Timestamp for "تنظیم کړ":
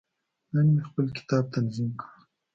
1.55-2.09